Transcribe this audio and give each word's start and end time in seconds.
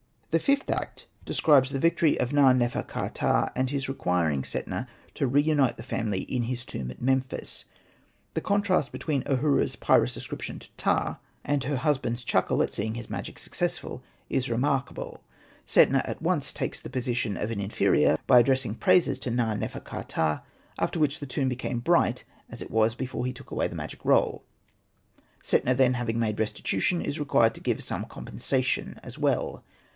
The 0.31 0.39
fifth 0.39 0.71
act 0.71 1.05
describes 1.25 1.69
the 1.69 1.77
victory 1.77 2.17
of 2.17 2.31
Na. 2.33 2.53
nefer.ka.ptah, 2.53 3.49
and 3.55 3.69
his 3.69 3.89
requiring 3.89 4.41
Setna 4.43 4.87
to 5.13 5.27
reunite 5.27 5.75
the 5.77 5.83
family 5.83 6.21
in 6.21 6.43
his 6.43 6.65
tomb 6.65 6.89
at 6.89 7.01
Memphis. 7.01 7.65
The 8.33 8.41
contrast 8.41 8.91
between 8.93 9.23
Ahura's 9.27 9.75
pious 9.75 10.17
ascrip 10.17 10.41
tion 10.41 10.57
to 10.59 10.69
Ptah, 10.77 11.19
and 11.43 11.65
her 11.65 11.75
husband's 11.75 12.23
chuckle 12.23 12.63
at 12.63 12.69
Hosted 12.69 12.71
by 12.71 12.71
Google 12.71 12.87
REMARKS 12.87 12.95
139 12.95 12.95
seeing 12.95 12.95
his 12.95 13.09
magic 13.11 13.39
successful, 13.39 14.03
is 14.29 14.49
remarkable. 14.49 15.21
Setna 15.67 16.01
at 16.05 16.21
once 16.21 16.53
takes 16.53 16.79
the 16.79 16.89
position 16.89 17.35
of 17.37 17.51
an 17.51 17.59
inferior 17.59 18.17
by 18.25 18.39
addressing 18.39 18.73
praises 18.75 19.19
to 19.19 19.29
Na.nefer. 19.29 19.81
ka.ptah: 19.81 20.41
after 20.79 20.97
which 20.99 21.19
the 21.19 21.27
tomb 21.27 21.49
became 21.49 21.79
bright 21.79 22.23
as 22.49 22.61
it 22.63 22.71
was 22.71 22.95
before 22.95 23.25
he 23.25 23.33
took 23.33 23.51
away 23.51 23.67
the 23.67 23.75
magic 23.75 24.03
roll. 24.05 24.45
Setna 25.43 25.75
then 25.77 25.95
having 25.95 26.17
made 26.17 26.39
restitution, 26.39 27.01
is 27.01 27.19
required 27.19 27.53
to 27.53 27.61
give 27.61 27.83
some 27.83 28.05
compensation 28.05 28.99
as 29.03 29.19
well. 29.19 29.63